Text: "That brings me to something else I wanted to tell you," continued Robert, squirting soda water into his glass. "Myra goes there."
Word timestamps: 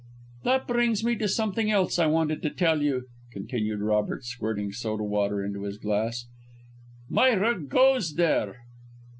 "That 0.45 0.65
brings 0.65 1.03
me 1.03 1.15
to 1.17 1.27
something 1.27 1.69
else 1.69 1.99
I 1.99 2.07
wanted 2.07 2.41
to 2.41 2.49
tell 2.49 2.81
you," 2.81 3.03
continued 3.31 3.81
Robert, 3.81 4.25
squirting 4.25 4.71
soda 4.71 5.03
water 5.03 5.45
into 5.45 5.61
his 5.61 5.77
glass. 5.77 6.25
"Myra 7.07 7.59
goes 7.63 8.15
there." 8.15 8.55